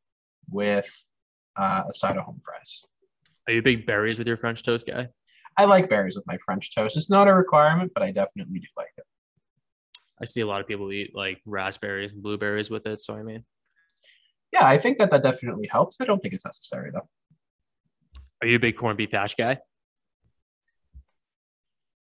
[0.50, 0.90] with
[1.58, 2.84] uh, a side of home fries.
[3.48, 5.10] Are you big berries with your French toast guy?
[5.58, 6.98] I like berries with my French toast.
[6.98, 9.06] It's not a requirement, but I definitely do like it.
[10.22, 13.02] I see a lot of people eat like raspberries and blueberries with it.
[13.02, 13.44] So I mean,
[14.52, 15.98] yeah, I think that that definitely helps.
[16.00, 17.08] I don't think it's necessary though.
[18.42, 19.60] Are you a big corned beef hash guy?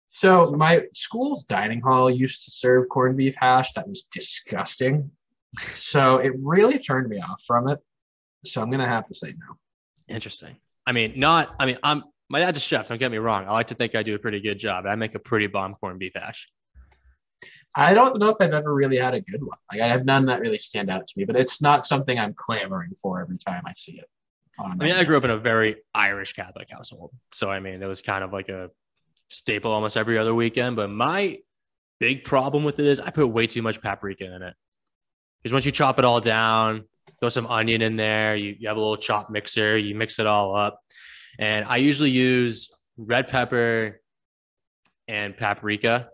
[0.09, 3.73] So my school's dining hall used to serve corned beef hash.
[3.73, 5.11] That was disgusting.
[5.73, 7.79] So it really turned me off from it.
[8.45, 9.57] So I'm gonna have to say no.
[10.07, 10.57] Interesting.
[10.85, 11.53] I mean, not.
[11.59, 12.87] I mean, I'm my dad's a chef.
[12.87, 13.45] Don't get me wrong.
[13.47, 14.85] I like to think I do a pretty good job.
[14.85, 16.49] I make a pretty bomb corned beef hash.
[17.75, 19.57] I don't know if I've ever really had a good one.
[19.71, 22.33] Like I have none that really stand out to me, but it's not something I'm
[22.33, 24.09] clamoring for every time I see it.
[24.59, 27.85] I mean, I grew up in a very Irish Catholic household, so I mean, it
[27.85, 28.71] was kind of like a
[29.29, 30.75] staple almost every other weekend.
[30.75, 31.37] But my
[31.99, 34.55] big problem with it is I put way too much paprika in it.
[35.41, 36.85] Because once you chop it all down,
[37.19, 40.25] throw some onion in there, you, you have a little chop mixer, you mix it
[40.25, 40.81] all up.
[41.39, 44.01] And I usually use red pepper
[45.07, 46.09] and paprika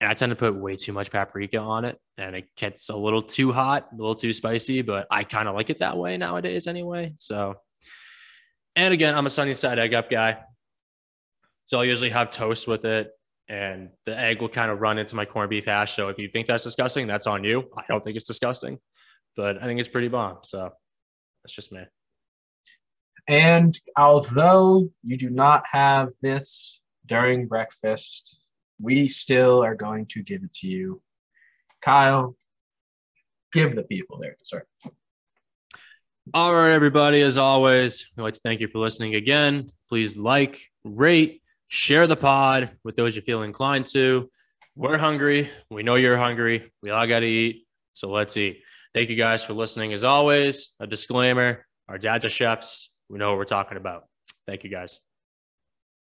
[0.00, 2.96] and I tend to put way too much paprika on it, and it gets a
[2.96, 4.82] little too hot, a little too spicy.
[4.82, 7.12] But I kind of like it that way nowadays, anyway.
[7.16, 7.56] So,
[8.76, 10.38] and again, I'm a sunny side egg up guy,
[11.66, 13.10] so I'll usually have toast with it,
[13.48, 15.94] and the egg will kind of run into my corned beef hash.
[15.94, 17.68] So if you think that's disgusting, that's on you.
[17.76, 18.78] I don't think it's disgusting,
[19.36, 20.38] but I think it's pretty bomb.
[20.44, 20.70] So
[21.44, 21.82] that's just me.
[23.30, 28.40] And although you do not have this during breakfast,
[28.82, 31.00] we still are going to give it to you.
[31.80, 32.34] Kyle,
[33.52, 34.66] give the people their dessert.
[36.34, 37.22] All right, everybody.
[37.22, 39.70] As always, we'd like to thank you for listening again.
[39.88, 44.28] Please like, rate, share the pod with those you feel inclined to.
[44.74, 45.48] We're hungry.
[45.70, 46.72] We know you're hungry.
[46.82, 47.64] We all got to eat.
[47.92, 48.62] So let's eat.
[48.92, 49.92] Thank you guys for listening.
[49.92, 52.89] As always, a disclaimer our dads are chefs.
[53.10, 54.04] We know what we're talking about.
[54.46, 55.00] Thank you guys.